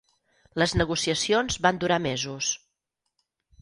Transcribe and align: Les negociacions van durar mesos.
Les 0.61 0.73
negociacions 0.81 1.61
van 1.69 1.81
durar 1.87 2.01
mesos. 2.09 2.53